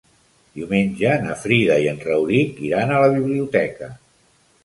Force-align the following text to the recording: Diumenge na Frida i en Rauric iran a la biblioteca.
Diumenge 0.59 1.11
na 1.25 1.33
Frida 1.41 1.75
i 1.83 1.85
en 1.91 2.01
Rauric 2.07 2.57
iran 2.71 2.93
a 2.95 3.01
la 3.05 3.13
biblioteca. 3.19 3.91